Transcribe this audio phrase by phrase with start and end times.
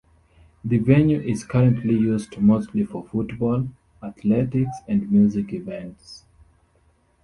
[0.65, 3.67] The venue is currently used mostly for football,
[4.01, 6.25] athletics and music events.